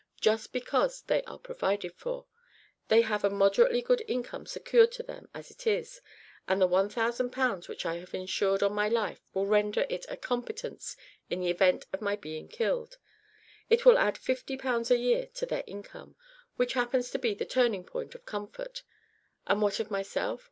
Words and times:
Just 0.19 0.51
because 0.51 1.03
they 1.03 1.21
are 1.25 1.37
provided 1.37 1.93
for. 1.95 2.25
They 2.87 3.01
have 3.01 3.23
a 3.23 3.29
moderately 3.29 3.83
good 3.83 4.03
income 4.07 4.47
secured 4.47 4.91
to 4.93 5.03
them 5.03 5.29
as 5.35 5.51
it 5.51 5.67
is, 5.67 6.01
and 6.47 6.59
the 6.59 6.65
1000 6.65 7.29
pounds 7.29 7.67
which 7.67 7.85
I 7.85 7.97
have 7.97 8.15
insured 8.15 8.63
on 8.63 8.73
my 8.73 8.89
life 8.89 9.21
will 9.35 9.45
render 9.45 9.85
it 9.91 10.07
a 10.09 10.17
competence 10.17 10.97
in 11.29 11.41
the 11.41 11.51
event 11.51 11.85
of 11.93 12.01
my 12.01 12.15
being 12.15 12.47
killed. 12.47 12.97
It 13.69 13.85
will 13.85 13.99
add 13.99 14.17
50 14.17 14.57
pounds 14.57 14.89
a 14.89 14.97
year 14.97 15.27
to 15.35 15.45
their 15.45 15.63
income, 15.67 16.15
which 16.55 16.73
happens 16.73 17.11
to 17.11 17.19
be 17.19 17.35
the 17.35 17.45
turning 17.45 17.83
point 17.83 18.15
of 18.15 18.25
comfort. 18.25 18.81
And 19.45 19.61
what 19.61 19.79
of 19.79 19.91
myself? 19.91 20.39